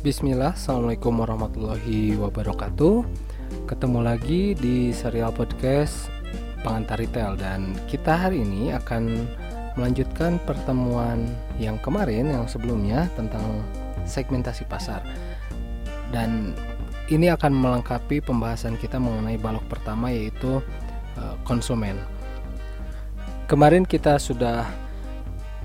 [0.00, 3.04] Bismillah, Assalamualaikum warahmatullahi wabarakatuh.
[3.68, 6.10] Ketemu lagi di serial podcast
[6.66, 9.28] Pengantar Retail Dan kita hari ini akan
[9.80, 11.24] melanjutkan pertemuan
[11.56, 13.64] yang kemarin, yang sebelumnya Tentang
[14.04, 15.00] segmentasi pasar
[16.12, 16.52] Dan
[17.08, 20.60] ini akan melengkapi pembahasan kita mengenai balok pertama yaitu
[21.16, 21.96] uh, konsumen
[23.48, 24.68] Kemarin kita sudah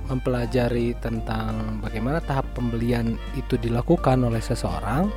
[0.10, 5.10] mempelajari tentang bagaimana tahap pembelian itu dilakukan oleh seseorang.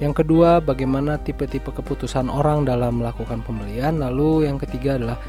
[0.00, 4.00] Yang kedua, bagaimana tipe-tipe keputusan orang dalam melakukan pembelian.
[4.00, 5.20] Lalu yang ketiga adalah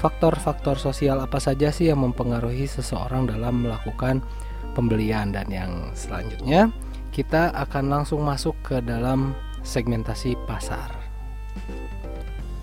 [0.00, 4.24] faktor-faktor sosial apa saja sih yang mempengaruhi seseorang dalam melakukan
[4.72, 6.72] pembelian dan yang selanjutnya
[7.12, 10.88] kita akan langsung masuk ke dalam segmentasi pasar.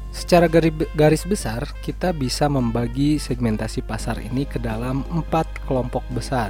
[0.09, 0.49] Secara
[0.97, 6.49] garis besar, kita bisa membagi segmentasi pasar ini ke dalam empat kelompok besar.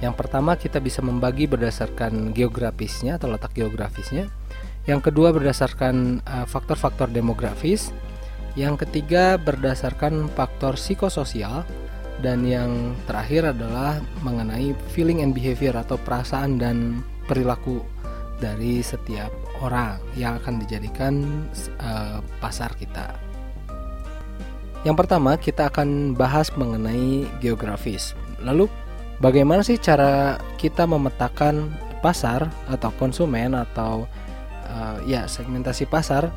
[0.00, 4.32] Yang pertama, kita bisa membagi berdasarkan geografisnya atau letak geografisnya.
[4.88, 7.92] Yang kedua, berdasarkan eh, faktor-faktor demografis.
[8.54, 11.66] Yang ketiga, berdasarkan faktor psikososial.
[12.22, 17.82] Dan yang terakhir adalah mengenai feeling and behavior atau perasaan dan perilaku
[18.38, 21.44] dari setiap orang yang akan dijadikan
[21.82, 23.18] uh, pasar kita.
[24.86, 28.14] Yang pertama, kita akan bahas mengenai geografis.
[28.38, 28.70] Lalu,
[29.18, 31.72] bagaimana sih cara kita memetakan
[32.04, 34.04] pasar atau konsumen atau
[34.68, 36.28] uh, ya segmentasi pasar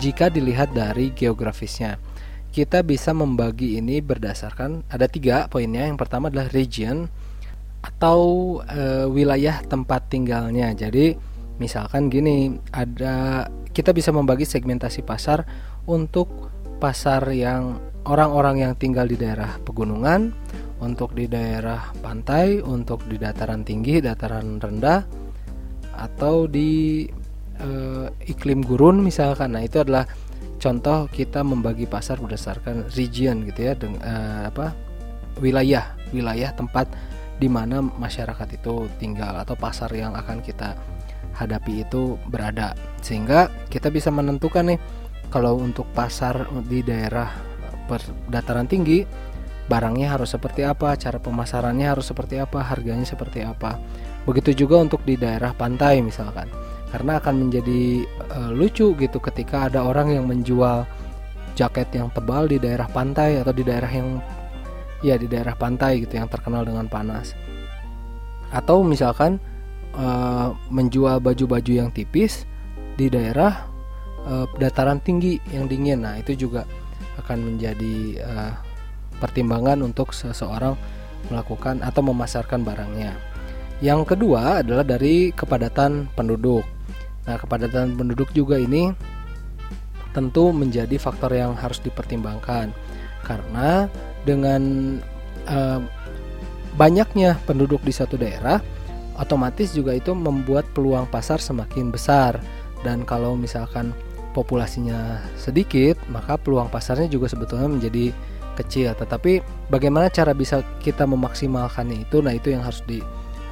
[0.00, 1.98] jika dilihat dari geografisnya?
[2.54, 5.90] Kita bisa membagi ini berdasarkan ada tiga poinnya.
[5.90, 7.10] Yang pertama adalah region
[7.82, 8.20] atau
[8.62, 10.70] uh, wilayah tempat tinggalnya.
[10.72, 15.46] Jadi Misalkan gini, ada kita bisa membagi segmentasi pasar
[15.86, 16.50] untuk
[16.82, 17.78] pasar yang
[18.10, 20.34] orang-orang yang tinggal di daerah pegunungan,
[20.82, 25.06] untuk di daerah pantai, untuk di dataran tinggi, dataran rendah,
[25.94, 27.06] atau di
[27.58, 27.68] e,
[28.30, 29.54] iklim gurun misalkan.
[29.54, 30.06] Nah, itu adalah
[30.58, 34.14] contoh kita membagi pasar berdasarkan region gitu ya, dengan e,
[34.48, 34.74] apa
[35.42, 36.86] wilayah, wilayah tempat
[37.38, 40.78] di mana masyarakat itu tinggal atau pasar yang akan kita
[41.34, 42.78] hadapi itu berada.
[43.02, 44.78] Sehingga kita bisa menentukan nih
[45.34, 47.34] kalau untuk pasar di daerah
[48.30, 49.04] dataran tinggi
[49.64, 53.76] barangnya harus seperti apa cara pemasarannya harus seperti apa harganya seperti apa.
[54.24, 56.48] Begitu juga untuk di daerah pantai misalkan
[56.94, 60.86] karena akan menjadi e, lucu gitu ketika ada orang yang menjual
[61.58, 64.22] jaket yang tebal di daerah pantai atau di daerah yang
[65.02, 67.34] ya di daerah pantai gitu yang terkenal dengan panas
[68.54, 69.42] atau misalkan
[69.98, 72.46] uh, menjual baju-baju yang tipis
[72.94, 73.66] di daerah
[74.26, 76.06] uh, dataran tinggi yang dingin.
[76.06, 76.62] Nah, itu juga
[77.18, 78.52] akan menjadi uh,
[79.18, 80.78] pertimbangan untuk seseorang
[81.30, 83.16] melakukan atau memasarkan barangnya.
[83.82, 86.62] Yang kedua adalah dari kepadatan penduduk.
[87.24, 88.92] Nah, kepadatan penduduk juga ini
[90.14, 92.70] tentu menjadi faktor yang harus dipertimbangkan.
[93.24, 93.90] Karena
[94.22, 94.62] dengan
[95.50, 95.80] uh,
[96.76, 98.62] banyaknya penduduk di satu daerah
[99.16, 102.38] otomatis juga itu membuat peluang pasar semakin besar.
[102.84, 103.96] Dan kalau misalkan
[104.36, 108.12] populasinya sedikit maka peluang pasarnya juga sebetulnya menjadi
[108.60, 108.92] kecil.
[108.94, 109.40] Tetapi
[109.72, 112.20] bagaimana cara bisa kita memaksimalkannya itu?
[112.20, 113.00] Nah itu yang harus di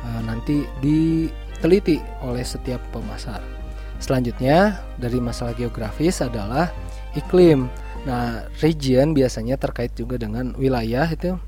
[0.04, 3.61] uh, nanti diteliti oleh setiap pemasar
[4.02, 6.74] selanjutnya dari masalah geografis adalah
[7.14, 7.70] iklim.
[8.02, 11.38] Nah region biasanya terkait juga dengan wilayah itu.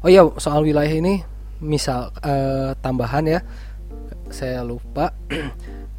[0.00, 1.20] Oh ya soal wilayah ini
[1.60, 3.40] misal uh, tambahan ya.
[4.32, 5.12] Saya lupa.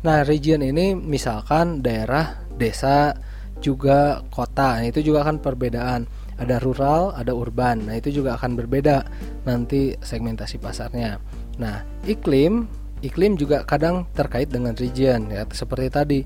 [0.06, 3.18] Nah region ini misalkan daerah desa
[3.58, 4.78] juga kota.
[4.78, 6.06] Nah, itu juga akan perbedaan.
[6.38, 7.90] Ada rural ada urban.
[7.90, 9.02] Nah itu juga akan berbeda
[9.50, 11.18] nanti segmentasi pasarnya.
[11.58, 12.70] Nah iklim
[13.04, 15.44] iklim juga kadang terkait dengan region ya.
[15.50, 16.20] Seperti tadi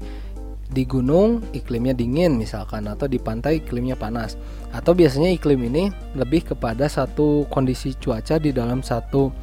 [0.69, 4.37] di gunung iklimnya dingin misalkan atau di pantai iklimnya panas.
[4.69, 9.33] Atau biasanya iklim ini lebih kepada satu kondisi cuaca di dalam satu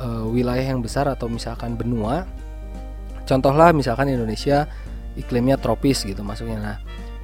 [0.00, 2.24] uh, wilayah yang besar atau misalkan benua.
[3.28, 4.68] Contohlah misalkan Indonesia
[5.16, 6.76] iklimnya tropis gitu masuknya nah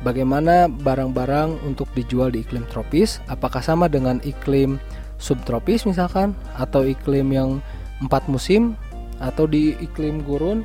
[0.03, 3.19] bagaimana barang-barang untuk dijual di iklim tropis?
[3.27, 4.79] Apakah sama dengan iklim
[5.19, 7.51] subtropis misalkan atau iklim yang
[7.99, 8.79] empat musim
[9.19, 10.63] atau di iklim gurun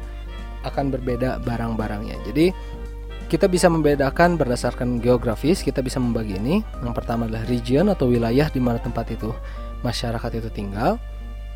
[0.64, 2.18] akan berbeda barang-barangnya.
[2.26, 2.48] Jadi
[3.28, 6.62] kita bisa membedakan berdasarkan geografis kita bisa membagi ini.
[6.86, 9.34] Yang pertama adalah region atau wilayah di mana tempat itu
[9.82, 11.02] masyarakat itu tinggal.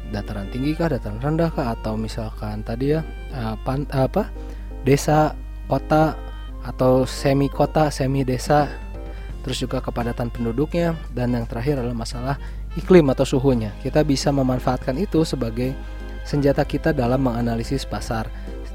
[0.08, 3.04] Dataran tinggi kah, dataran rendah kah, atau misalkan tadi ya
[3.36, 4.32] uh, pan, apa
[4.88, 5.36] desa,
[5.68, 6.16] kota
[6.64, 8.72] atau semi kota, semi desa,
[9.44, 10.96] terus juga kepadatan penduduknya.
[11.12, 12.36] Dan yang terakhir adalah masalah
[12.80, 13.76] iklim atau suhunya.
[13.84, 15.76] Kita bisa memanfaatkan itu sebagai
[16.28, 18.28] senjata kita dalam menganalisis pasar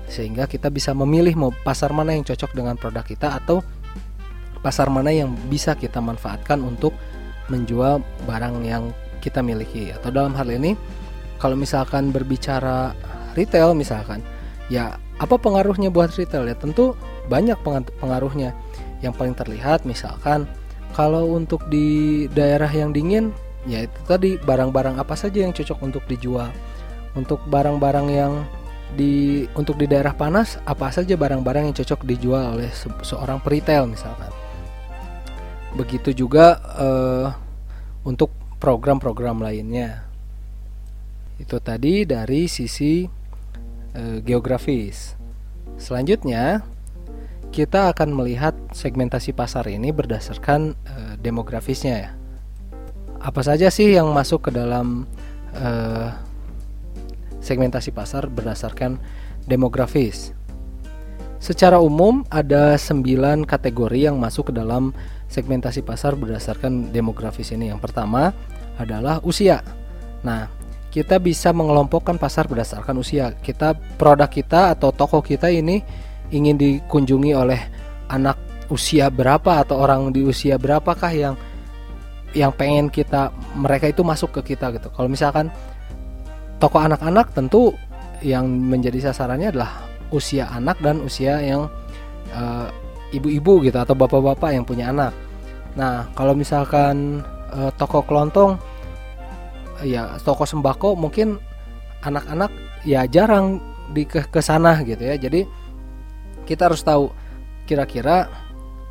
[0.08, 3.60] sehingga kita bisa memilih mau pasar mana yang cocok dengan produk kita atau
[4.64, 6.96] pasar mana yang bisa kita manfaatkan untuk
[7.52, 8.88] menjual barang yang
[9.20, 9.92] kita miliki.
[9.92, 10.72] Atau dalam hal ini
[11.36, 12.96] kalau misalkan berbicara
[13.36, 14.24] retail misalkan
[14.72, 16.48] ya apa pengaruhnya buat retail?
[16.48, 16.96] Ya tentu
[17.28, 17.60] banyak
[18.00, 18.56] pengaruhnya.
[19.04, 20.48] Yang paling terlihat misalkan
[20.96, 23.34] kalau untuk di daerah yang dingin
[23.66, 26.50] ya itu tadi barang-barang apa saja yang cocok untuk dijual
[27.12, 28.32] untuk barang-barang yang
[28.92, 33.88] di untuk di daerah panas apa saja barang-barang yang cocok dijual oleh se seorang peritel
[33.88, 34.28] misalkan.
[35.72, 37.28] Begitu juga uh,
[38.04, 38.28] untuk
[38.60, 40.04] program-program lainnya.
[41.40, 43.08] Itu tadi dari sisi
[43.96, 45.16] uh, geografis.
[45.80, 46.60] Selanjutnya
[47.52, 52.10] kita akan melihat segmentasi pasar ini berdasarkan uh, demografisnya ya.
[53.24, 55.08] Apa saja sih yang masuk ke dalam
[55.56, 56.12] uh,
[57.42, 58.96] segmentasi pasar berdasarkan
[59.44, 60.32] demografis.
[61.42, 64.94] Secara umum ada 9 kategori yang masuk ke dalam
[65.26, 67.66] segmentasi pasar berdasarkan demografis ini.
[67.74, 68.30] Yang pertama
[68.78, 69.58] adalah usia.
[70.22, 70.46] Nah,
[70.94, 73.34] kita bisa mengelompokkan pasar berdasarkan usia.
[73.42, 75.82] Kita produk kita atau toko kita ini
[76.30, 77.58] ingin dikunjungi oleh
[78.06, 78.38] anak
[78.70, 81.34] usia berapa atau orang di usia berapakah yang
[82.32, 84.88] yang pengen kita mereka itu masuk ke kita gitu.
[84.92, 85.52] Kalau misalkan
[86.62, 87.74] toko anak-anak tentu
[88.22, 89.82] yang menjadi sasarannya adalah
[90.14, 91.66] usia anak dan usia yang
[92.30, 92.70] uh,
[93.10, 95.10] ibu-ibu gitu atau bapak-bapak yang punya anak.
[95.74, 98.62] Nah, kalau misalkan uh, toko kelontong
[99.82, 101.42] ya toko sembako mungkin
[102.06, 102.54] anak-anak
[102.86, 103.58] ya jarang
[103.90, 105.18] di ke, ke sana gitu ya.
[105.18, 105.42] Jadi
[106.46, 107.10] kita harus tahu
[107.66, 108.30] kira-kira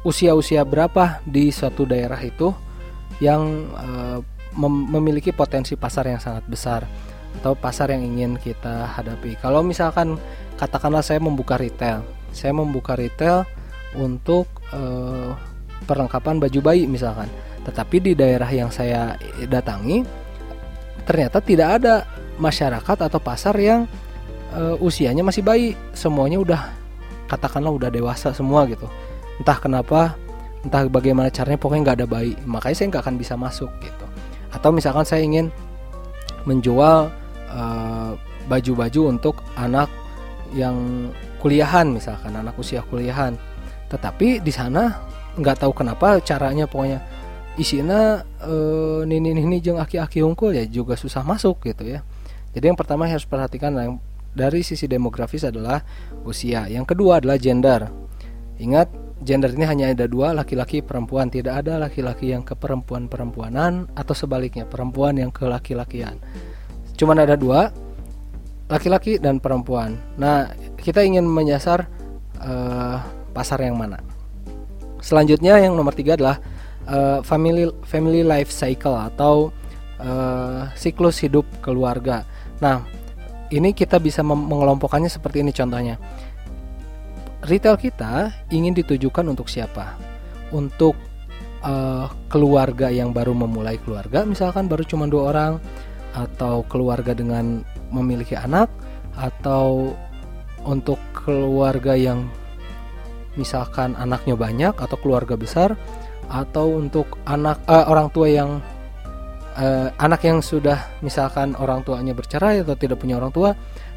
[0.03, 2.51] usia-usia berapa di suatu daerah itu
[3.23, 4.19] yang uh,
[4.59, 6.83] mem memiliki potensi pasar yang sangat besar
[7.39, 9.39] atau pasar yang ingin kita hadapi.
[9.39, 10.19] Kalau misalkan
[10.59, 12.03] katakanlah saya membuka retail,
[12.35, 13.47] saya membuka retail
[13.95, 15.35] untuk uh,
[15.87, 17.27] perlengkapan baju bayi misalkan.
[17.61, 20.01] Tetapi di daerah yang saya datangi
[21.05, 22.05] ternyata tidak ada
[22.37, 23.85] masyarakat atau pasar yang
[24.53, 26.61] uh, usianya masih bayi, semuanya udah
[27.29, 28.85] katakanlah udah dewasa semua gitu.
[29.39, 30.13] Entah kenapa,
[30.61, 34.05] entah bagaimana caranya pokoknya nggak ada bayi, makanya saya nggak akan bisa masuk gitu.
[34.51, 35.47] Atau misalkan saya ingin
[36.43, 37.13] menjual
[38.47, 39.89] baju-baju uh, untuk anak
[40.51, 41.09] yang
[41.39, 43.35] kuliahan misalkan anak usia kuliahan.
[43.89, 45.01] Tetapi di sana
[45.35, 46.99] nggak tahu kenapa caranya pokoknya
[47.59, 51.99] isinya uh, nini nini jeng aki-aki hungkul ya juga susah masuk gitu ya.
[52.51, 53.95] Jadi yang pertama harus perhatikan yang
[54.31, 55.83] dari sisi demografis adalah
[56.23, 56.67] usia.
[56.67, 57.87] Yang kedua adalah gender.
[58.59, 58.91] Ingat
[59.23, 61.31] gender ini hanya ada dua laki-laki perempuan.
[61.31, 66.19] Tidak ada laki-laki yang ke perempuan perempuanan atau sebaliknya perempuan yang ke laki-lakian
[67.01, 67.73] cuman ada dua
[68.69, 69.97] laki-laki dan perempuan.
[70.21, 71.89] Nah kita ingin menyasar
[72.37, 73.01] uh,
[73.33, 73.97] pasar yang mana?
[75.01, 76.37] Selanjutnya yang nomor tiga adalah
[76.85, 79.49] uh, family family life cycle atau
[79.97, 82.21] uh, siklus hidup keluarga.
[82.61, 82.85] Nah
[83.49, 85.97] ini kita bisa mengelompokkannya seperti ini contohnya.
[87.41, 89.97] Retail kita ingin ditujukan untuk siapa?
[90.53, 90.93] Untuk
[91.65, 95.51] uh, keluarga yang baru memulai keluarga misalkan baru cuma dua orang
[96.11, 98.67] atau keluarga dengan memiliki anak
[99.15, 99.91] atau
[100.63, 102.27] untuk keluarga yang
[103.39, 105.75] misalkan anaknya banyak atau keluarga besar
[106.31, 108.59] atau untuk anak uh, orang tua yang
[109.55, 113.51] uh, anak yang sudah misalkan orang tuanya bercerai atau tidak punya orang tua.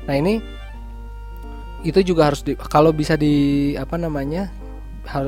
[0.06, 0.38] Nah ini
[1.84, 4.48] itu juga harus di, kalau bisa di apa namanya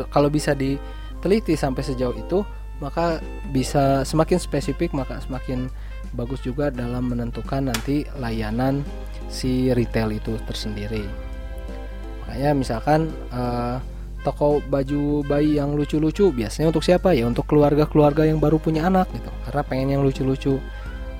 [0.08, 2.40] kalau bisa diteliti sampai sejauh itu
[2.80, 3.20] maka
[3.52, 5.68] bisa semakin spesifik maka semakin
[6.14, 8.86] bagus juga dalam menentukan nanti layanan
[9.26, 11.06] si retail itu tersendiri.
[12.22, 13.78] Makanya misalkan uh,
[14.26, 17.26] toko baju bayi yang lucu-lucu biasanya untuk siapa ya?
[17.30, 20.58] Untuk keluarga-keluarga yang baru punya anak gitu karena pengen yang lucu-lucu.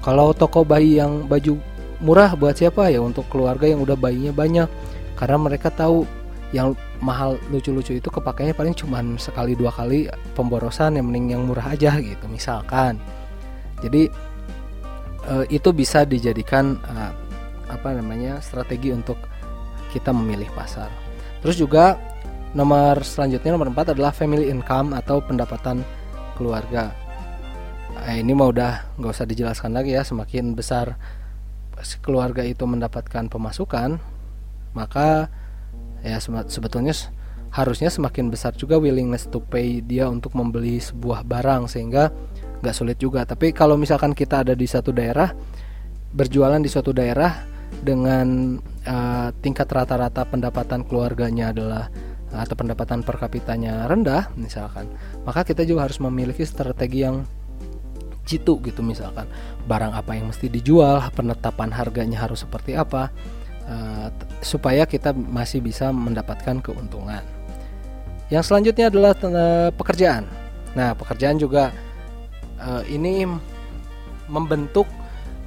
[0.03, 1.59] Kalau toko bayi yang baju
[2.03, 2.99] murah buat siapa ya?
[2.99, 4.69] Untuk keluarga yang udah bayinya banyak
[5.15, 6.03] karena mereka tahu
[6.55, 10.07] yang mahal lucu-lucu itu kepakainya paling cuma sekali dua kali
[10.39, 12.99] pemborosan yang mending yang murah aja gitu misalkan.
[13.83, 14.09] Jadi
[15.29, 17.13] uh, itu bisa dijadikan uh,
[17.67, 19.19] apa namanya strategi untuk
[19.91, 20.91] kita memilih pasar.
[21.43, 21.99] Terus juga
[22.57, 25.83] nomor selanjutnya nomor 4 adalah family income atau pendapatan
[26.39, 26.95] keluarga.
[27.97, 30.95] Nah, ini mau udah nggak usah dijelaskan lagi ya semakin besar
[32.01, 34.01] keluarga itu mendapatkan pemasukan
[34.73, 35.29] maka
[36.05, 36.93] ya sebetulnya
[37.53, 42.13] harusnya semakin besar juga willingness to pay dia untuk membeli sebuah barang sehingga
[42.61, 43.25] nggak sulit juga.
[43.25, 45.33] Tapi kalau misalkan kita ada di satu daerah
[46.17, 47.45] berjualan di suatu daerah
[47.83, 51.91] dengan uh, tingkat rata-rata pendapatan keluarganya adalah
[52.27, 54.91] atau pendapatan per kapitanya rendah misalkan
[55.25, 57.25] maka kita juga harus memiliki strategi yang
[58.27, 59.31] jitu gitu misalkan.
[59.71, 63.15] Barang apa yang mesti dijual penetapan harganya harus seperti apa
[63.71, 64.11] uh,
[64.43, 67.23] supaya kita masih bisa mendapatkan keuntungan.
[68.27, 70.27] Yang selanjutnya adalah uh, pekerjaan.
[70.75, 71.71] Nah pekerjaan juga
[72.61, 73.27] uh, ini
[74.27, 74.89] membentuk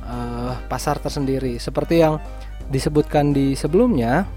[0.06, 2.18] uh, pasar tersendiri seperti yang
[2.70, 4.30] disebutkan di sebelumnya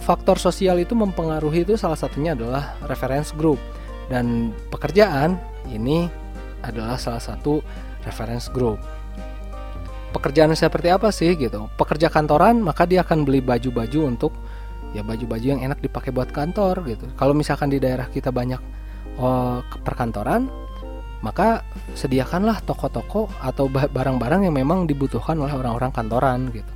[0.00, 3.60] faktor sosial itu mempengaruhi itu salah satunya adalah reference group
[4.08, 5.36] dan pekerjaan
[5.68, 6.08] ini
[6.64, 7.60] adalah salah satu
[8.06, 8.80] reference group.
[10.14, 11.68] Pekerjaan seperti apa sih gitu?
[11.76, 14.32] Pekerja kantoran maka dia akan beli baju-baju untuk
[14.96, 17.04] ya baju-baju yang enak dipakai buat kantor gitu.
[17.18, 18.62] Kalau misalkan di daerah kita banyak
[19.20, 20.48] oh, perkantoran,
[21.26, 21.66] maka
[21.98, 26.70] sediakanlah toko-toko atau barang-barang yang memang dibutuhkan oleh orang-orang kantoran gitu.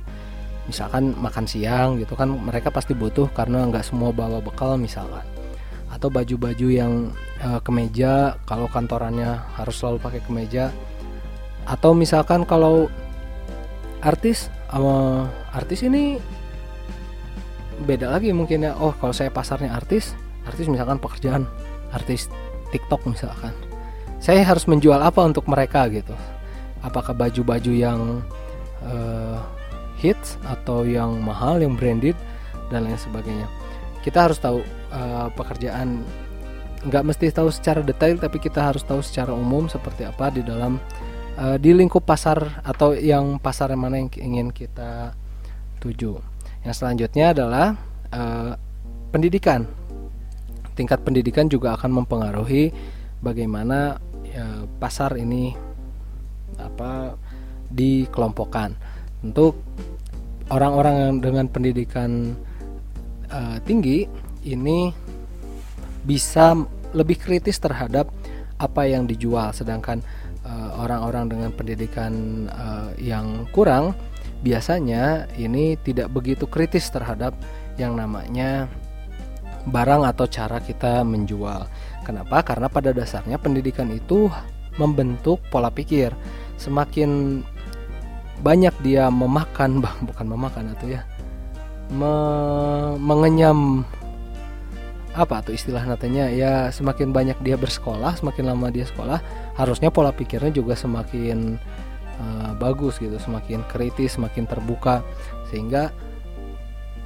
[0.67, 5.23] Misalkan makan siang gitu kan mereka pasti butuh karena nggak semua bawa bekal misalkan.
[5.87, 10.67] Atau baju-baju yang uh, kemeja kalau kantorannya harus selalu pakai kemeja.
[11.63, 12.91] Atau misalkan kalau
[14.03, 16.19] artis sama artis ini
[17.87, 20.13] beda lagi mungkin ya oh kalau saya pasarnya artis
[20.45, 21.43] artis misalkan pekerjaan
[21.93, 22.29] artis
[22.71, 23.53] TikTok misalkan
[24.21, 26.13] saya harus menjual apa untuk mereka gitu?
[26.85, 28.21] Apakah baju-baju yang
[28.85, 29.41] uh,
[29.97, 32.13] hits atau yang mahal yang branded
[32.69, 33.49] dan lain sebagainya?
[34.05, 34.61] Kita harus tahu
[34.93, 36.05] uh, pekerjaan.
[36.85, 40.77] Nggak mesti tahu secara detail tapi kita harus tahu secara umum seperti apa di dalam
[41.41, 45.17] uh, di lingkup pasar atau yang pasar mana yang ingin kita
[45.81, 46.21] tuju.
[46.61, 47.73] Yang selanjutnya adalah
[48.13, 48.53] uh,
[49.09, 49.65] pendidikan.
[50.77, 52.69] Tingkat pendidikan juga akan mempengaruhi
[53.21, 54.01] bagaimana
[54.35, 55.55] uh, pasar ini
[56.59, 57.15] apa
[57.71, 58.75] dikelompokkan
[59.23, 59.63] untuk
[60.51, 62.35] orang-orang dengan pendidikan
[63.31, 64.05] uh, tinggi
[64.43, 64.91] ini
[66.03, 66.57] bisa
[66.91, 68.11] lebih kritis terhadap
[68.59, 70.03] apa yang dijual sedangkan
[70.45, 72.13] eh, orang-orang uh, dengan pendidikan
[72.49, 73.97] uh, yang kurang
[74.45, 77.33] biasanya ini tidak begitu kritis terhadap
[77.77, 78.69] yang namanya
[79.69, 81.69] barang atau cara kita menjual.
[82.11, 82.43] Kenapa?
[82.43, 84.27] Karena pada dasarnya pendidikan itu
[84.75, 86.11] membentuk pola pikir.
[86.59, 87.39] Semakin
[88.43, 91.01] banyak dia memakan bang bukan memakan atau ya
[91.93, 92.13] me
[92.97, 93.83] mengenyam
[95.11, 99.19] apa tuh istilah natanya ya semakin banyak dia bersekolah semakin lama dia sekolah
[99.59, 101.59] harusnya pola pikirnya juga semakin
[102.15, 105.03] uh, bagus gitu semakin kritis semakin terbuka
[105.51, 105.91] sehingga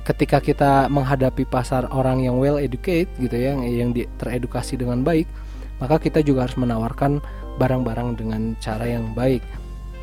[0.05, 5.25] ketika kita menghadapi pasar orang yang well educated gitu ya yang, di, teredukasi dengan baik
[5.81, 7.19] maka kita juga harus menawarkan
[7.57, 9.41] barang-barang dengan cara yang baik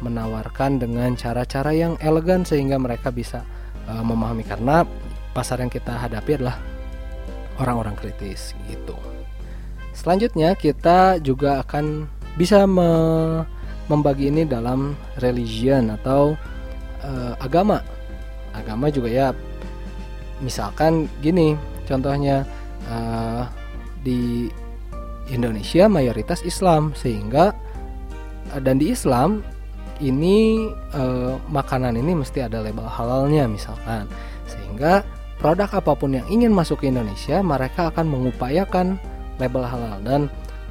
[0.02, 3.47] menawarkan dengan cara-cara yang elegan sehingga mereka bisa
[3.87, 4.82] uh, memahami karena
[5.32, 6.59] pasar yang kita hadapi adalah
[7.62, 8.99] orang-orang kritis gitu.
[9.94, 12.90] Selanjutnya kita juga akan bisa me
[13.87, 16.35] membagi ini dalam religion atau
[17.04, 17.85] uh, agama.
[18.52, 19.26] Agama juga ya
[20.42, 21.54] misalkan gini
[21.87, 22.42] contohnya
[22.90, 23.46] uh,
[24.02, 24.50] di
[25.30, 27.54] Indonesia mayoritas Islam sehingga
[28.61, 29.40] dan di Islam
[30.02, 34.11] ini uh, makanan ini mesti ada label halalnya misalkan.
[34.50, 35.06] Sehingga
[35.38, 38.99] produk apa pun yang ingin masuk ke Indonesia mereka akan mengupayakan
[39.38, 39.96] label halal.
[40.02, 40.20] Dan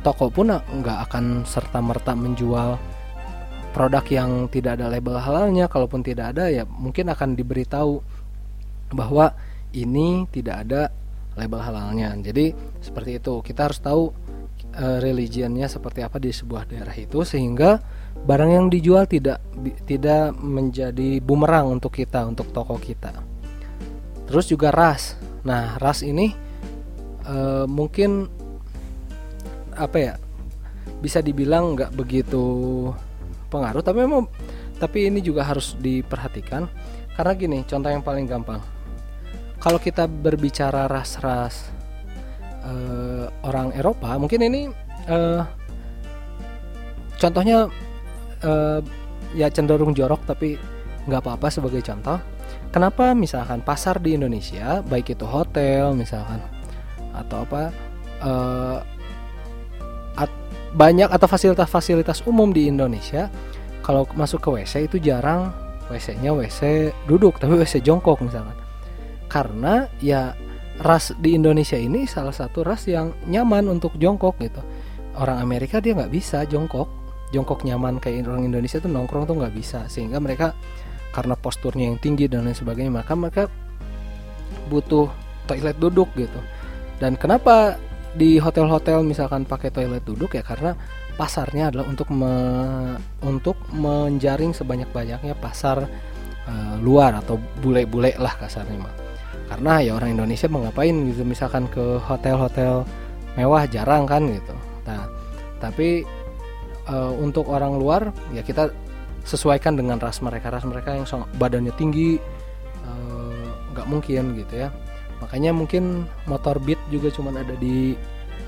[0.04, 2.76] toko pun nggak akan serta merta menjual
[3.72, 5.72] produk yang tidak ada label halalnya.
[5.72, 8.04] Kalaupun tidak ada ya mungkin akan diberitahu
[8.92, 9.32] bahwa
[9.76, 10.92] ini tidak ada
[11.36, 12.12] label halalnya.
[12.20, 12.52] Jadi
[12.84, 13.40] seperti itu.
[13.40, 14.12] Kita harus tahu
[14.76, 17.80] uh, religionnya seperti apa di sebuah daerah itu sehingga
[18.22, 19.40] barang yang dijual tidak
[19.88, 23.16] tidak menjadi bumerang untuk kita untuk toko kita.
[24.28, 25.16] Terus juga ras.
[25.42, 26.32] Nah ras ini
[27.26, 28.30] e, mungkin
[29.74, 30.14] apa ya
[31.02, 32.44] bisa dibilang nggak begitu
[33.50, 34.30] pengaruh tapi memang
[34.78, 36.70] tapi ini juga harus diperhatikan.
[37.12, 38.62] Karena gini contoh yang paling gampang
[39.62, 41.70] kalau kita berbicara ras-ras
[42.66, 42.74] e,
[43.46, 44.62] orang Eropa mungkin ini
[45.06, 45.18] e,
[47.22, 47.70] contohnya
[48.42, 48.80] uh,
[49.38, 50.58] ya cenderung jorok tapi
[51.06, 52.18] nggak apa-apa sebagai contoh.
[52.72, 56.40] Kenapa misalkan pasar di Indonesia baik itu hotel misalkan
[57.12, 57.64] atau apa
[58.24, 58.80] uh,
[60.16, 60.32] at,
[60.72, 63.28] banyak atau fasilitas-fasilitas umum di Indonesia
[63.84, 65.52] kalau masuk ke WC itu jarang
[65.92, 68.56] WC-nya WC duduk tapi WC jongkok misalkan
[69.32, 70.36] karena ya
[70.84, 74.60] ras di Indonesia ini salah satu ras yang nyaman untuk jongkok gitu.
[75.16, 76.92] Orang Amerika dia nggak bisa jongkok.
[77.32, 79.88] Jongkok nyaman kayak orang Indonesia tuh nongkrong tuh nggak bisa.
[79.88, 80.52] Sehingga mereka
[81.16, 83.44] karena posturnya yang tinggi dan lain sebagainya maka mereka
[84.68, 85.08] butuh
[85.48, 86.40] toilet duduk gitu.
[87.00, 87.80] Dan kenapa
[88.12, 90.36] di hotel-hotel misalkan pakai toilet duduk?
[90.36, 90.76] Ya karena
[91.16, 92.34] pasarnya adalah untuk me,
[93.24, 95.88] untuk menjaring sebanyak-banyaknya pasar
[96.48, 99.11] uh, luar atau bule-bule lah kasarnya mah
[99.52, 102.88] karena ya orang Indonesia mau ngapain gitu misalkan ke hotel-hotel
[103.36, 104.56] mewah jarang kan gitu.
[104.88, 105.12] Nah
[105.60, 106.08] tapi
[106.88, 108.72] uh, untuk orang luar ya kita
[109.28, 110.56] sesuaikan dengan ras mereka.
[110.56, 111.04] Ras mereka yang
[111.36, 112.16] badannya tinggi
[112.88, 114.72] eh, nggak uh, mungkin gitu ya.
[115.20, 117.94] Makanya mungkin motor beat juga cuma ada di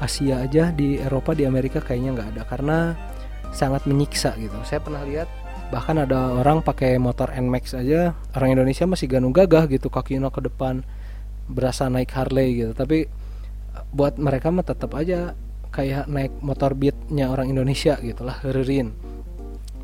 [0.02, 2.44] Asia aja di Eropa di Amerika kayaknya nggak ada.
[2.48, 2.78] Karena
[3.52, 4.56] sangat menyiksa gitu.
[4.66, 5.28] Saya pernah lihat
[5.74, 10.46] bahkan ada orang pakai motor Nmax aja orang Indonesia masih ganung gagah gitu kakinya ke
[10.46, 10.86] depan
[11.50, 12.78] berasa naik Harley gitu.
[12.78, 13.10] Tapi
[13.90, 15.34] buat mereka mah tetap aja
[15.74, 18.94] kayak naik motor beatnya orang Indonesia gitulah hererin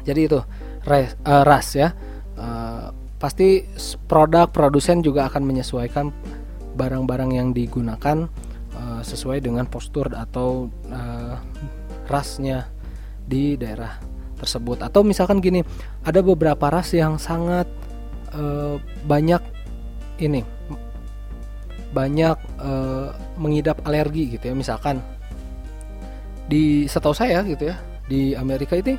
[0.10, 0.40] jadi itu
[0.88, 1.94] ras, uh, ras ya.
[2.40, 3.68] Uh, pasti
[4.08, 6.10] produk produsen juga akan menyesuaikan
[6.80, 8.32] barang-barang yang digunakan
[8.74, 11.36] uh, sesuai dengan postur atau uh,
[12.08, 12.72] rasnya
[13.28, 14.00] di daerah
[14.40, 14.80] tersebut.
[14.80, 15.62] Atau misalkan gini
[16.08, 17.68] ada beberapa ras yang sangat
[18.34, 19.44] uh, banyak
[20.24, 20.42] ini
[21.90, 24.56] banyak uh, mengidap alergi gitu ya.
[24.56, 25.04] Misalkan
[26.50, 27.78] di setahu saya gitu ya
[28.10, 28.96] di Amerika itu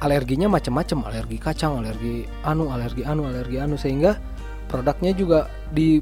[0.00, 1.12] alerginya macam-macam.
[1.12, 3.74] Alergi kacang alergi anu alergi anu alergi anu.
[3.76, 4.16] Sehingga
[4.70, 6.00] produknya juga di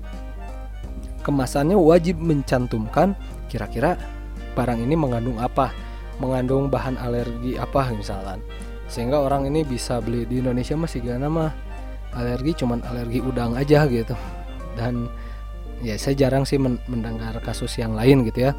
[1.23, 3.14] kemasannya wajib mencantumkan
[3.47, 3.95] kira-kira
[4.52, 5.73] barang ini mengandung apa,
[6.23, 8.38] mengandung bahan alergi apa misalkan.
[8.87, 11.50] Sehingga orang ini bisa beli di Indonesia masih gak nama
[12.14, 14.14] alergi cuman alergi udang aja gitu.
[14.79, 15.11] Dan
[15.83, 18.53] ya saya jarang sih mendengar kasus yang lain gitu ya.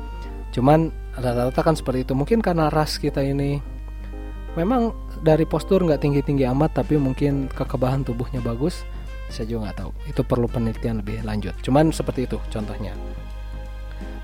[0.51, 2.11] Cuman rata-rata kan seperti itu.
[2.11, 3.63] Mungkin karena ras kita ini
[4.53, 4.93] memang
[5.25, 8.85] dari postur nggak tinggi-tinggi amat tapi mungkin kekebalan tubuhnya bagus
[9.33, 12.93] saya juga nggak tahu itu perlu penelitian lebih lanjut cuman seperti itu contohnya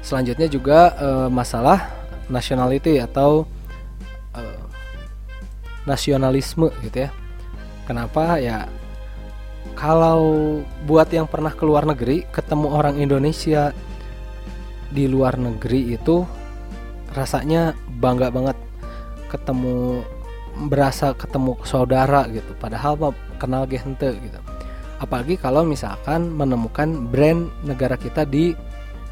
[0.05, 1.89] selanjutnya juga e, masalah
[2.29, 3.43] nationality atau
[4.37, 4.41] e,
[5.83, 7.09] nasionalisme gitu ya.
[7.89, 8.37] Kenapa?
[8.37, 8.69] Ya
[9.73, 13.73] kalau buat yang pernah ke luar negeri ketemu orang Indonesia
[14.89, 16.23] di luar negeri itu
[17.13, 18.57] rasanya bangga banget.
[19.29, 20.05] Ketemu
[20.69, 24.39] berasa ketemu saudara gitu padahal kenal gente gitu.
[24.99, 28.51] Apalagi kalau misalkan menemukan brand negara kita di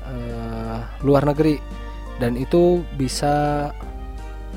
[0.04, 1.77] uh, luar negeri
[2.18, 3.70] dan itu bisa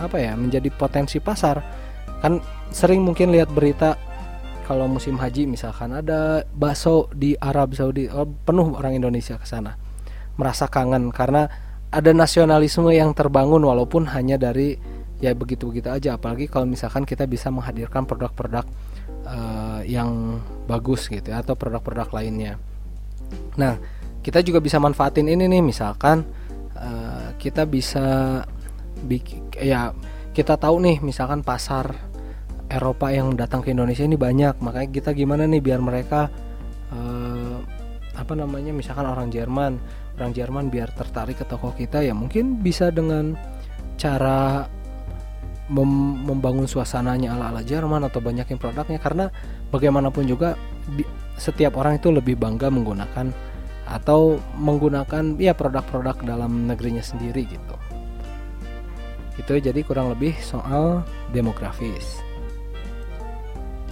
[0.00, 1.60] apa ya menjadi potensi pasar.
[2.20, 2.40] Kan
[2.72, 3.96] sering mungkin lihat berita
[4.64, 9.74] kalau musim haji misalkan ada bakso di Arab Saudi oh, penuh orang Indonesia ke sana.
[10.38, 11.48] Merasa kangen karena
[11.90, 14.78] ada nasionalisme yang terbangun walaupun hanya dari
[15.20, 16.16] ya begitu-begitu aja.
[16.16, 18.64] Apalagi kalau misalkan kita bisa menghadirkan produk-produk
[19.26, 22.56] uh, yang bagus gitu ya, atau produk-produk lainnya.
[23.58, 23.76] Nah,
[24.24, 26.24] kita juga bisa manfaatin ini nih misalkan
[26.78, 28.44] uh, kita bisa
[29.56, 29.96] ya
[30.36, 31.96] kita tahu nih misalkan pasar
[32.70, 36.30] Eropa yang datang ke Indonesia ini banyak, makanya kita gimana nih biar mereka
[36.94, 37.58] uh,
[38.14, 39.74] apa namanya misalkan orang Jerman,
[40.14, 43.34] orang Jerman biar tertarik ke toko kita ya mungkin bisa dengan
[43.98, 44.70] cara
[45.66, 49.02] mem membangun suasananya ala-ala Jerman atau banyakin produknya.
[49.02, 49.26] Karena
[49.74, 50.54] bagaimanapun juga
[51.34, 53.49] setiap orang itu lebih bangga menggunakan
[53.90, 57.76] atau menggunakan ya produk-produk dalam negerinya sendiri gitu.
[59.34, 61.02] Itu jadi kurang lebih soal
[61.34, 62.22] demografis.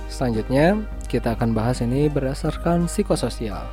[0.06, 0.78] Selanjutnya
[1.10, 3.66] kita akan bahas ini berdasarkan psikososial.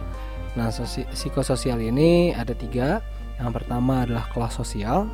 [0.58, 0.74] Nah,
[1.14, 3.06] psikososial ini ada tiga.
[3.36, 5.12] Yang pertama adalah kelas sosial,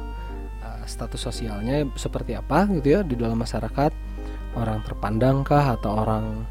[0.86, 3.91] status sosialnya seperti apa gitu ya di dalam masyarakat
[4.58, 6.43] orang terpandang kah atau orang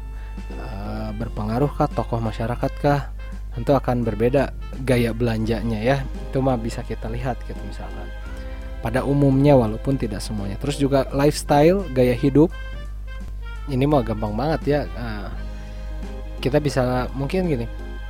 [0.57, 3.13] uh, berpengaruh kah tokoh masyarakat kah
[3.51, 4.55] tentu akan berbeda
[4.87, 5.97] gaya belanjanya ya.
[6.31, 8.07] Itu mah bisa kita lihat gitu misalkan.
[8.81, 10.57] Pada umumnya walaupun tidak semuanya.
[10.57, 12.49] Terus juga lifestyle gaya hidup.
[13.69, 14.79] Ini mah gampang banget ya.
[14.97, 15.29] Uh,
[16.41, 17.67] kita bisa mungkin gini.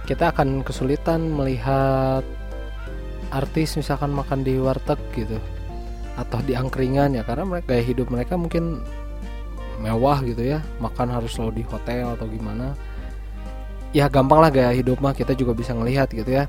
[0.08, 2.24] Kita akan kesulitan melihat
[3.32, 5.38] artis misalkan makan di warteg gitu.
[6.16, 8.80] Atau di angkringan ya karena mereka gaya hidup mereka mungkin
[9.84, 10.64] mewah gitu ya.
[10.80, 12.78] Makan harus selalu di hotel atau gimana
[13.92, 16.48] ya gampang lah gaya hidup mah kita juga bisa ngelihat gitu ya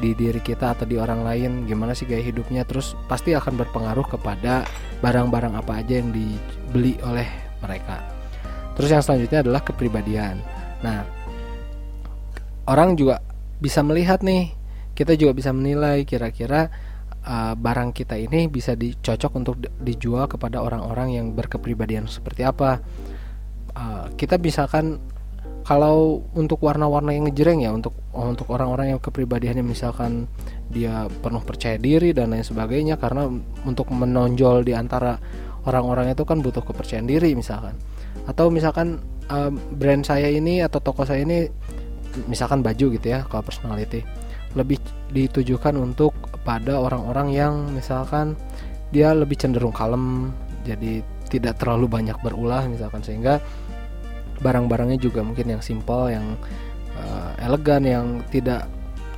[0.00, 4.06] di diri kita atau di orang lain gimana sih gaya hidupnya terus pasti akan berpengaruh
[4.06, 4.66] kepada
[5.04, 7.28] barang-barang apa aja yang dibeli oleh
[7.60, 8.20] mereka
[8.80, 10.40] Terus yang selanjutnya adalah kepribadian.
[10.80, 11.04] Nah,
[12.64, 13.20] orang juga
[13.60, 14.56] bisa melihat nih,
[14.96, 16.72] kita juga bisa menilai kira-kira
[17.28, 22.80] uh, barang kita ini bisa dicocok untuk dijual kepada orang-orang yang berkepribadian seperti apa.
[23.76, 24.96] Uh, kita misalkan
[25.64, 30.26] kalau untuk warna-warna yang ngejreng ya untuk untuk orang-orang yang kepribadiannya misalkan
[30.70, 33.28] dia penuh percaya diri dan lain sebagainya karena
[33.66, 35.18] untuk menonjol di antara
[35.68, 37.76] orang-orang itu kan butuh kepercayaan diri misalkan.
[38.24, 41.50] Atau misalkan uh, brand saya ini atau toko saya ini
[42.26, 44.02] misalkan baju gitu ya kalau personality
[44.58, 44.82] lebih
[45.14, 46.10] ditujukan untuk
[46.42, 48.34] pada orang-orang yang misalkan
[48.90, 50.34] dia lebih cenderung kalem
[50.66, 53.02] jadi tidak terlalu banyak berulah misalkan.
[53.02, 53.38] Sehingga
[54.40, 56.36] barang-barangnya juga mungkin yang simple yang
[56.96, 58.68] uh, elegan yang tidak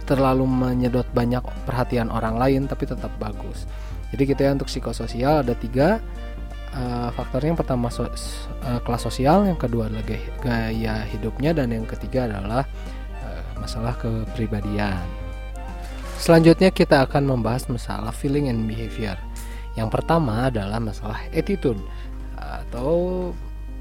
[0.05, 3.65] terlalu menyedot banyak perhatian orang lain tapi tetap bagus.
[4.13, 6.03] Jadi kita ya untuk psikososial ada tiga
[6.77, 7.57] uh, faktornya.
[7.57, 9.49] Yang pertama so, uh, kelas sosial.
[9.49, 11.57] Yang kedua adalah gaya, gaya hidupnya.
[11.57, 12.69] Dan yang ketiga adalah
[13.25, 15.01] uh, masalah kepribadian.
[16.21, 19.17] Selanjutnya kita akan membahas masalah feeling and behavior.
[19.75, 21.81] Yang pertama adalah masalah attitude
[22.37, 23.33] atau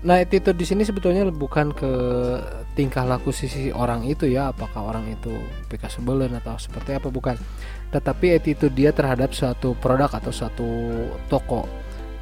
[0.01, 1.91] Nah, attitude di sini sebetulnya bukan ke
[2.73, 5.29] tingkah laku sisi orang itu ya, apakah orang itu
[5.93, 7.37] sebelen atau seperti apa bukan.
[7.93, 10.69] Tetapi attitude dia terhadap suatu produk atau suatu
[11.29, 11.69] toko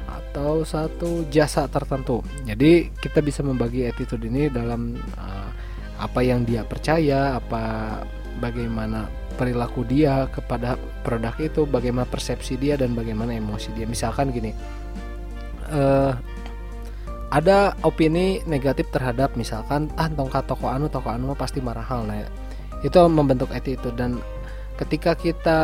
[0.04, 2.20] atau satu jasa tertentu.
[2.44, 5.48] Jadi kita bisa membagi attitude ini dalam uh,
[5.96, 7.96] apa yang dia percaya, apa
[8.44, 9.08] bagaimana
[9.40, 13.88] perilaku dia kepada produk itu, bagaimana persepsi dia dan bagaimana emosi dia.
[13.88, 14.52] Misalkan gini,
[15.72, 16.12] uh,
[17.30, 22.26] ada opini negatif terhadap misalkan ah tongkat toko anu toko anu pasti marahal nah
[22.82, 24.18] itu membentuk attitude dan
[24.76, 25.60] ketika kita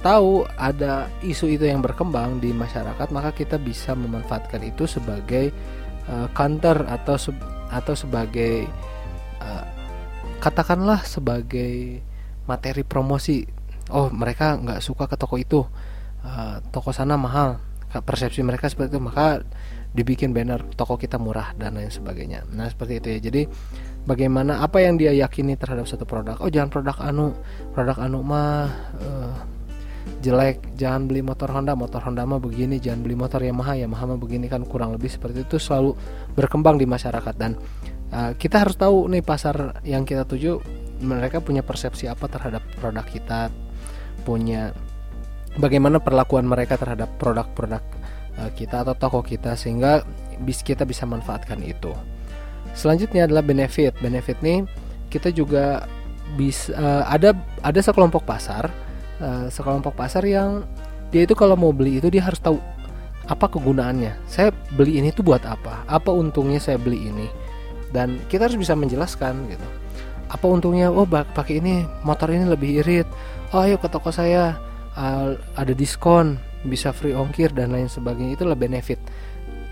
[0.00, 5.52] tahu ada isu itu yang berkembang di masyarakat maka kita bisa memanfaatkan itu sebagai
[6.08, 7.30] uh, counter atau se
[7.70, 8.66] atau sebagai
[9.38, 9.64] uh,
[10.40, 12.02] katakanlah sebagai
[12.48, 13.46] materi promosi.
[13.94, 15.60] Oh mereka nggak suka ke toko itu.
[16.24, 17.62] Uh, toko sana mahal.
[17.90, 19.00] Persepsi mereka seperti itu.
[19.02, 19.44] Maka
[19.90, 22.46] dibikin banner toko kita murah dan lain sebagainya.
[22.54, 23.18] Nah seperti itu ya.
[23.30, 23.42] Jadi
[24.06, 26.38] bagaimana apa yang dia yakini terhadap satu produk.
[26.38, 27.34] Oh jangan produk anu,
[27.74, 28.70] produk anu mah
[29.02, 29.34] uh,
[30.22, 30.62] jelek.
[30.78, 32.78] Jangan beli motor Honda, motor Honda mah begini.
[32.78, 35.98] Jangan beli motor Yamaha, Yamaha mah begini kan kurang lebih seperti itu selalu
[36.38, 37.58] berkembang di masyarakat dan
[38.14, 40.62] uh, kita harus tahu nih pasar yang kita tuju
[41.00, 43.48] mereka punya persepsi apa terhadap produk kita,
[44.22, 44.70] punya
[45.58, 47.82] bagaimana perlakuan mereka terhadap produk-produk
[48.54, 50.02] kita atau toko kita sehingga
[50.40, 51.92] bis kita bisa manfaatkan itu.
[52.72, 53.96] Selanjutnya adalah benefit.
[53.98, 54.64] Benefit nih
[55.10, 55.84] kita juga
[56.38, 58.70] bisa uh, ada ada sekelompok pasar
[59.18, 60.62] uh, sekelompok pasar yang
[61.10, 62.62] dia itu kalau mau beli itu dia harus tahu
[63.26, 64.14] apa kegunaannya.
[64.26, 65.86] Saya beli ini tuh buat apa?
[65.86, 67.26] Apa untungnya saya beli ini?
[67.90, 69.66] Dan kita harus bisa menjelaskan gitu.
[70.30, 70.90] Apa untungnya?
[70.94, 73.06] Oh, pakai ini motor ini lebih irit.
[73.50, 74.54] Oh, ayo ke toko saya
[74.94, 79.00] uh, ada diskon bisa free ongkir dan lain sebagainya itulah benefit.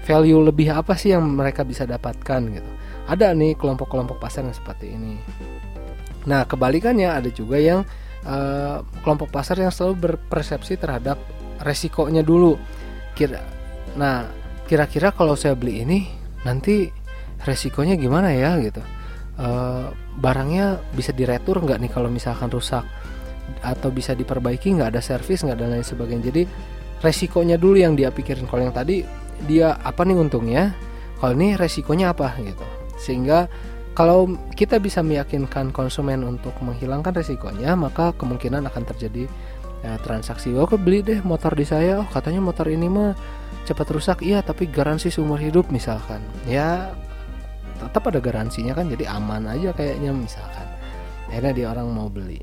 [0.08, 2.70] Value lebih apa sih yang mereka bisa dapatkan gitu?
[3.08, 5.20] Ada nih kelompok-kelompok pasar yang seperti ini.
[6.24, 7.84] Nah kebalikannya ada juga yang
[8.24, 11.20] uh, kelompok pasar yang selalu berpersepsi terhadap
[11.60, 12.56] resikonya dulu.
[13.12, 13.40] Kira
[13.96, 14.28] nah
[14.68, 16.08] kira-kira kalau saya beli ini
[16.44, 16.88] nanti
[17.44, 18.80] resikonya gimana ya gitu?
[19.38, 22.84] Uh, barangnya bisa diretur nggak nih kalau misalkan rusak?
[23.64, 26.24] Atau bisa diperbaiki nggak ada servis nggak dan lain sebagainya?
[26.28, 26.42] Jadi
[27.02, 28.46] resikonya dulu yang dia pikirin.
[28.46, 29.06] Kalau yang tadi
[29.46, 30.74] dia apa nih untungnya?
[31.18, 32.66] Kalau ini resikonya apa gitu.
[32.98, 33.46] Sehingga
[33.94, 39.26] kalau kita bisa meyakinkan konsumen untuk menghilangkan resikonya maka kemungkinan akan terjadi
[39.82, 40.54] ya, transaksi.
[40.54, 42.02] Oh beli deh motor di saya?
[42.02, 43.18] Oh katanya motor ini mah
[43.66, 44.18] cepat rusak.
[44.22, 46.22] Iya tapi garansi seumur hidup misalkan.
[46.46, 46.94] Ya
[47.78, 50.66] tetap ada garansinya kan jadi aman aja kayaknya misalkan.
[51.30, 52.42] Akhirnya dia orang mau beli.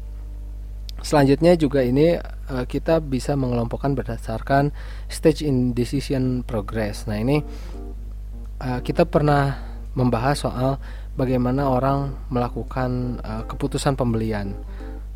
[1.03, 4.73] Selanjutnya juga ini uh, kita bisa mengelompokkan berdasarkan
[5.09, 7.05] stage in decision progress.
[7.09, 7.41] Nah, ini
[8.61, 9.57] uh, kita pernah
[9.95, 10.77] membahas soal
[11.15, 14.53] bagaimana orang melakukan uh, keputusan pembelian.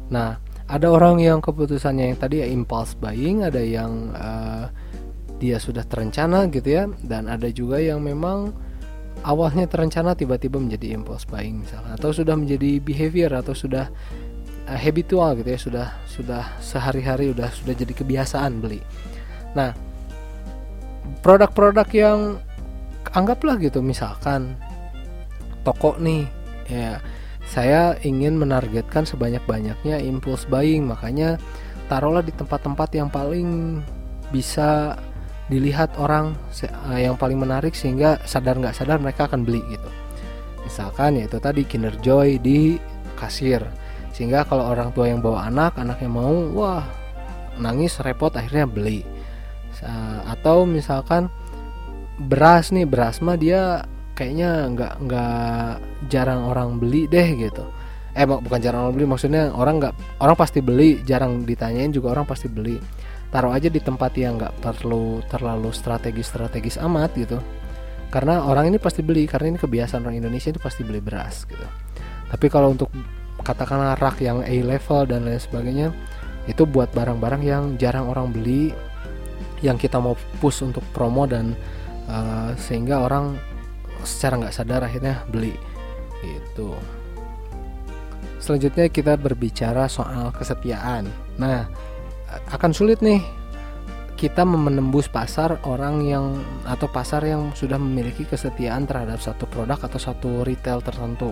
[0.09, 0.39] Nah,
[0.69, 4.69] ada orang yang keputusannya yang tadi ya impulse buying, ada yang uh,
[5.41, 8.53] dia sudah terencana gitu ya, dan ada juga yang memang
[9.23, 13.91] awalnya terencana tiba-tiba menjadi impulse buying misalnya atau sudah menjadi behavior atau sudah
[14.69, 18.79] uh, habitual gitu ya sudah sudah sehari-hari udah sudah jadi kebiasaan beli.
[19.57, 19.73] Nah
[21.25, 22.19] produk-produk yang
[23.09, 24.53] anggaplah gitu misalkan
[25.65, 26.29] toko nih
[26.69, 27.01] ya
[27.49, 31.41] saya ingin menargetkan sebanyak-banyaknya impulse buying makanya
[31.89, 33.81] taruhlah di tempat-tempat yang paling
[34.29, 34.93] bisa
[35.49, 39.89] dilihat orang uh, yang paling menarik sehingga sadar nggak sadar mereka akan beli gitu.
[40.61, 42.77] Misalkan yaitu tadi Kinder Joy di
[43.17, 43.65] kasir
[44.19, 46.83] sehingga kalau orang tua yang bawa anak anaknya mau wah
[47.55, 49.07] nangis repot akhirnya beli.
[50.27, 51.31] Atau misalkan
[52.19, 53.87] beras nih beras mah dia
[54.19, 55.71] kayaknya nggak nggak
[56.11, 57.63] jarang orang beli deh gitu.
[58.11, 62.27] Eh bukan jarang orang beli maksudnya orang nggak orang pasti beli jarang ditanyain juga orang
[62.27, 62.75] pasti beli.
[63.31, 67.39] Taruh aja di tempat yang nggak perlu terlalu strategis-strategis amat gitu.
[68.11, 71.63] Karena orang ini pasti beli karena ini kebiasaan orang Indonesia itu pasti beli beras gitu.
[72.27, 72.91] Tapi kalau untuk
[73.41, 75.87] katakanlah rak yang A level dan lain sebagainya
[76.47, 78.73] itu buat barang-barang yang jarang orang beli
[79.59, 81.53] yang kita mau push untuk promo dan
[82.07, 83.35] uh, sehingga orang
[84.07, 85.53] secara nggak sadar akhirnya beli
[86.23, 86.75] gitu
[88.39, 91.67] selanjutnya kita berbicara soal kesetiaan nah
[92.55, 93.19] akan sulit nih
[94.19, 99.95] kita menembus pasar orang yang atau pasar yang sudah memiliki kesetiaan terhadap satu produk atau
[99.95, 101.31] satu retail tertentu.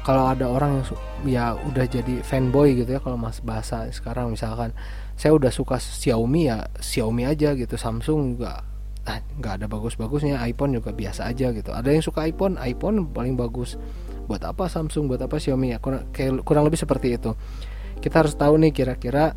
[0.00, 0.84] Kalau ada orang yang
[1.28, 4.72] ya udah jadi fanboy gitu ya kalau mas bahasa sekarang misalkan
[5.12, 8.64] saya udah suka Xiaomi ya Xiaomi aja gitu Samsung juga
[9.04, 11.70] ah, nggak ada bagus-bagusnya iPhone juga biasa aja gitu.
[11.72, 13.76] Ada yang suka iPhone iPhone paling bagus.
[14.24, 15.78] Buat apa Samsung buat apa Xiaomi ya?
[15.82, 16.08] Kurang,
[16.46, 17.36] kurang lebih seperti itu.
[18.00, 19.36] Kita harus tahu nih kira-kira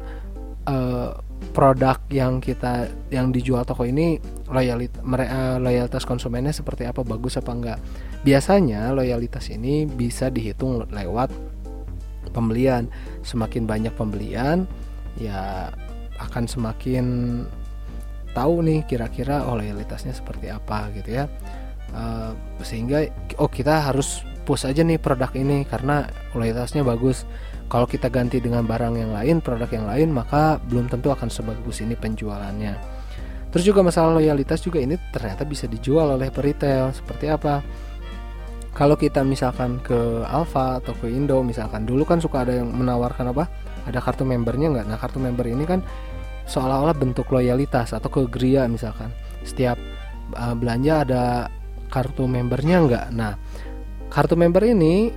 [0.68, 1.12] uh,
[1.52, 7.52] produk yang kita yang dijual toko ini loyalitas uh, loyalitas konsumennya seperti apa bagus apa
[7.52, 7.80] enggak
[8.24, 11.30] biasanya loyalitas ini bisa dihitung lewat
[12.32, 12.90] pembelian
[13.22, 14.66] semakin banyak pembelian
[15.20, 15.70] ya
[16.18, 17.06] akan semakin
[18.34, 21.30] tahu nih kira-kira oh loyalitasnya seperti apa gitu ya
[21.94, 22.34] uh,
[22.66, 23.06] sehingga
[23.38, 27.28] oh kita harus push aja nih produk ini karena loyalitasnya bagus
[27.72, 31.82] kalau kita ganti dengan barang yang lain, produk yang lain, maka belum tentu akan sebagus
[31.82, 32.78] ini penjualannya.
[33.50, 36.94] Terus juga masalah loyalitas juga ini ternyata bisa dijual oleh peritel.
[36.94, 37.66] Seperti apa?
[38.74, 43.30] Kalau kita misalkan ke Alfa atau ke Indo misalkan dulu kan suka ada yang menawarkan
[43.30, 43.46] apa?
[43.86, 44.86] Ada kartu membernya nggak?
[44.90, 45.86] Nah kartu member ini kan
[46.50, 49.14] seolah-olah bentuk loyalitas atau ke Gria misalkan.
[49.46, 49.78] Setiap
[50.34, 51.24] uh, belanja ada
[51.94, 53.06] kartu membernya nggak?
[53.14, 53.38] Nah
[54.10, 55.14] kartu member ini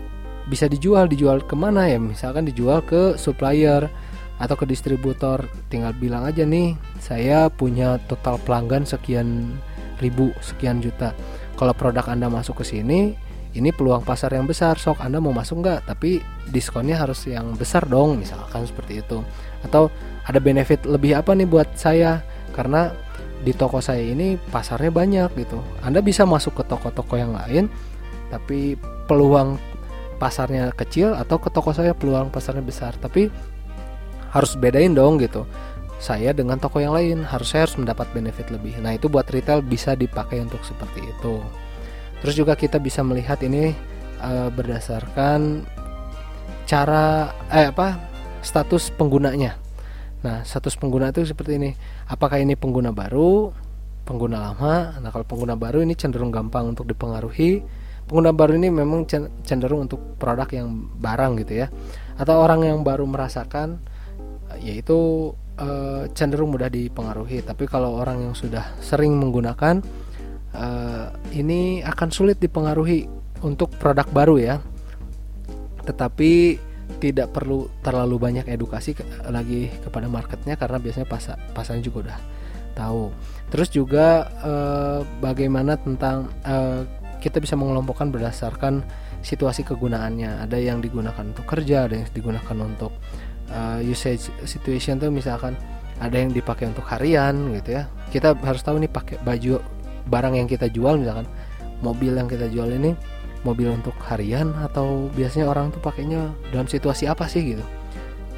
[0.47, 3.91] bisa dijual dijual ke mana ya misalkan dijual ke supplier
[4.39, 9.59] atau ke distributor tinggal bilang aja nih saya punya total pelanggan sekian
[9.99, 11.17] ribu sekian juta
[11.59, 13.19] kalau produk anda masuk ke sini
[13.57, 15.89] ini peluang pasar yang besar sok anda mau masuk nggak?
[15.89, 16.21] Tapi
[16.53, 19.25] diskonnya harus yang besar dong misalkan seperti itu.
[19.65, 19.89] Atau
[20.29, 22.21] ada benefit lebih apa nih buat saya?
[22.53, 22.93] Karena
[23.41, 25.57] di toko saya ini pasarnya banyak gitu.
[25.81, 27.73] Anda bisa masuk ke toko-toko yang lain
[28.29, 28.77] tapi
[29.09, 29.57] peluang
[30.21, 32.93] pasarnya kecil atau ke toko saya peluang pasarnya besar.
[33.01, 33.33] Tapi
[34.37, 35.49] harus bedain dong gitu.
[35.97, 38.77] Saya dengan toko yang lain harus saya harus mendapat benefit lebih.
[38.85, 41.41] Nah itu buat retail bisa dipakai untuk seperti itu
[42.25, 43.73] terus juga kita bisa melihat ini
[44.21, 45.65] uh, berdasarkan
[46.67, 47.97] cara eh apa
[48.43, 49.59] status penggunanya.
[50.27, 51.71] Nah status pengguna itu seperti ini.
[52.11, 53.55] Apakah ini pengguna baru
[54.07, 54.99] pengguna lama?
[54.99, 57.63] Nah kalau pengguna baru ini cenderung gampang untuk dipengaruhi.
[58.07, 59.03] Pengguna baru ini memang
[59.43, 61.67] cenderung untuk produk yang barang gitu ya.
[62.15, 63.83] Atau orang yang baru merasakan
[64.63, 65.69] yaitu e,
[66.15, 67.43] cenderung mudah dipengaruhi.
[67.43, 69.83] Tapi kalau orang yang sudah sering menggunakan
[70.57, 70.69] e,
[71.37, 73.05] ini akan sulit dipengaruhi
[73.45, 74.57] untuk produk baru ya
[75.85, 76.59] tetapi
[76.99, 82.19] tidak perlu terlalu banyak edukasi ke, lagi kepada marketnya karena biasanya pasar pasarnya juga udah
[82.73, 83.05] tahu
[83.53, 84.53] terus juga e,
[85.21, 86.57] bagaimana tentang e,
[87.21, 88.87] kita bisa mengelompokkan berdasarkan
[89.27, 90.47] situasi kegunaannya.
[90.47, 92.95] Ada yang digunakan untuk kerja, ada yang digunakan untuk
[93.51, 95.59] uh, usage situation tuh misalkan
[95.99, 97.91] ada yang dipakai untuk harian gitu ya.
[98.15, 99.59] Kita harus tahu nih pakai baju
[100.07, 101.27] barang yang kita jual misalkan
[101.85, 102.97] mobil yang kita jual ini
[103.47, 107.65] mobil untuk harian atau biasanya orang tuh pakainya dalam situasi apa sih gitu?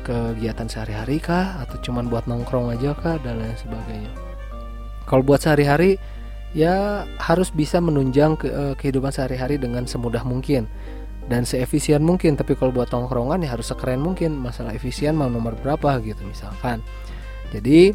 [0.04, 4.12] Kegiatan sehari-hari kah atau cuman buat nongkrong aja kah dan lain sebagainya?
[5.08, 5.96] Kalau buat sehari-hari
[6.52, 10.68] ya harus bisa menunjang ke, uh, kehidupan sehari-hari dengan semudah mungkin
[11.28, 12.36] dan seefisien mungkin.
[12.36, 14.36] Tapi kalau buat tongkrongan ya harus sekeren mungkin.
[14.36, 16.84] Masalah efisien mau nomor berapa gitu misalkan.
[17.52, 17.92] Jadi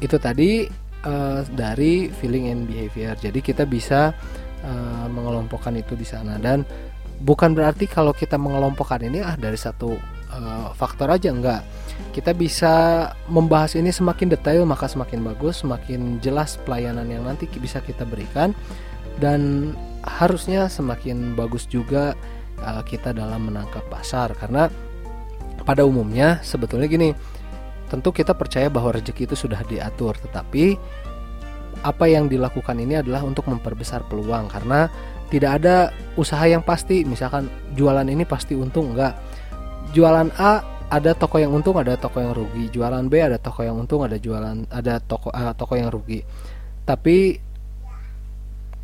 [0.00, 0.68] itu tadi
[1.04, 3.14] uh, dari feeling and behavior.
[3.16, 4.12] Jadi kita bisa
[4.64, 6.40] uh, mengelompokkan itu di sana.
[6.40, 6.64] Dan
[7.22, 9.94] bukan berarti kalau kita mengelompokkan ini ah dari satu
[10.32, 11.62] uh, faktor aja enggak.
[12.10, 17.78] Kita bisa membahas ini semakin detail maka semakin bagus semakin jelas pelayanan yang nanti bisa
[17.84, 18.56] kita berikan.
[19.14, 22.18] Dan harusnya semakin bagus juga
[22.58, 24.34] uh, kita dalam menangkap pasar.
[24.34, 24.66] Karena
[25.64, 27.16] pada umumnya sebetulnya gini
[27.88, 30.76] tentu kita percaya bahwa rezeki itu sudah diatur tetapi
[31.84, 34.88] apa yang dilakukan ini adalah untuk memperbesar peluang karena
[35.28, 37.02] tidak ada usaha yang pasti.
[37.02, 39.18] Misalkan jualan ini pasti untung enggak.
[39.92, 42.70] Jualan A ada toko yang untung ada toko yang rugi.
[42.70, 46.22] Jualan B ada toko yang untung ada jualan ada toko uh, toko yang rugi.
[46.86, 47.40] Tapi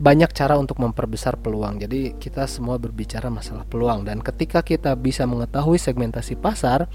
[0.01, 1.77] banyak cara untuk memperbesar peluang.
[1.77, 4.09] Jadi kita semua berbicara masalah peluang.
[4.09, 6.89] Dan ketika kita bisa mengetahui segmentasi pasar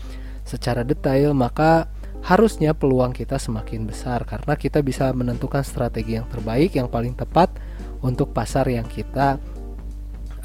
[0.45, 1.89] secara detail maka
[2.25, 7.53] harusnya peluang kita semakin besar karena kita bisa menentukan strategi yang terbaik yang paling tepat
[8.01, 9.37] untuk pasar yang kita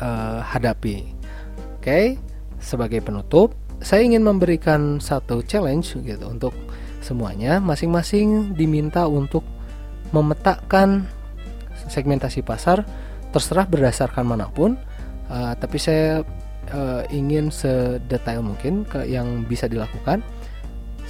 [0.01, 1.09] uh, hadapi.
[1.77, 2.05] Oke, okay?
[2.61, 6.53] sebagai penutup, saya ingin memberikan satu challenge gitu untuk
[7.01, 7.57] semuanya.
[7.65, 9.45] Masing-masing diminta untuk
[10.13, 11.09] memetakan
[11.89, 12.85] segmentasi pasar
[13.33, 14.77] terserah berdasarkan mana pun.
[15.33, 16.27] Uh, tapi saya
[16.75, 20.23] uh, ingin sedetail mungkin ke yang bisa dilakukan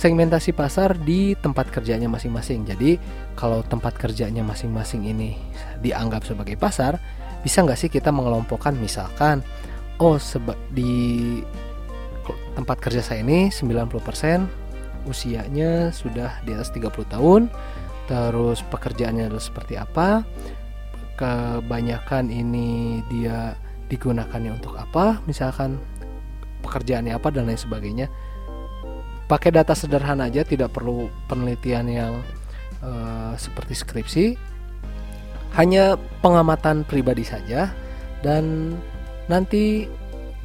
[0.00, 2.64] segmentasi pasar di tempat kerjanya masing-masing.
[2.64, 2.96] Jadi
[3.36, 5.36] kalau tempat kerjanya masing-masing ini
[5.84, 6.96] dianggap sebagai pasar,
[7.44, 9.44] bisa nggak sih kita mengelompokkan misalkan,
[10.00, 10.16] oh
[10.72, 11.44] di
[12.56, 17.52] tempat kerja saya ini 90% usianya sudah di atas 30 tahun,
[18.08, 20.24] terus pekerjaannya adalah seperti apa,
[21.20, 23.52] kebanyakan ini dia
[23.90, 25.76] digunakannya untuk apa, misalkan
[26.62, 28.06] pekerjaannya apa dan lain sebagainya.
[29.26, 32.12] Pakai data sederhana aja tidak perlu penelitian yang
[32.82, 34.26] uh, seperti skripsi.
[35.58, 37.74] Hanya pengamatan pribadi saja
[38.22, 38.74] dan
[39.26, 39.86] nanti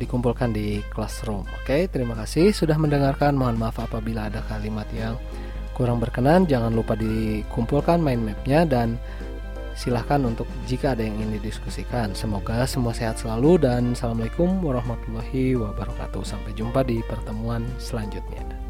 [0.01, 1.45] dikumpulkan di classroom.
[1.61, 3.37] Oke terima kasih sudah mendengarkan.
[3.37, 5.17] Mohon maaf apabila ada kalimat yang
[5.77, 6.49] kurang berkenan.
[6.49, 8.97] Jangan lupa dikumpulkan mind mapnya dan
[9.75, 12.15] silahkan untuk jika ada yang ingin didiskusikan.
[12.17, 16.23] Semoga semua sehat selalu dan assalamualaikum warahmatullahi wabarakatuh.
[16.25, 18.64] Sampai jumpa di pertemuan selanjutnya